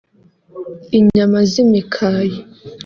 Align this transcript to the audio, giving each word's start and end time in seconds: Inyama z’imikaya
Inyama 0.99 1.37
z’imikaya 1.51 2.39